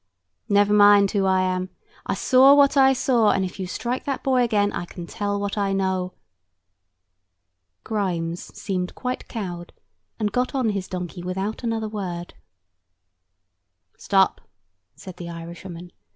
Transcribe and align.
"Never 0.49 0.73
mind 0.73 1.11
who 1.11 1.27
I 1.27 1.41
am. 1.43 1.69
I 2.07 2.15
saw 2.15 2.55
what 2.55 2.75
I 2.75 2.91
saw; 2.91 3.29
and 3.29 3.45
if 3.45 3.59
you 3.59 3.67
strike 3.67 4.03
that 4.05 4.23
boy 4.23 4.41
again, 4.41 4.71
I 4.73 4.85
can 4.85 5.05
tell 5.05 5.39
what 5.39 5.59
I 5.59 5.73
know." 5.73 6.15
Grimes 7.83 8.41
seemed 8.59 8.95
quite 8.95 9.27
cowed, 9.27 9.73
and 10.17 10.31
got 10.31 10.55
on 10.55 10.69
his 10.69 10.87
donkey 10.87 11.21
without 11.21 11.63
another 11.63 11.87
word. 11.87 12.33
"Stop!" 13.95 14.41
said 14.95 15.17
the 15.17 15.29
Irishwoman. 15.29 15.91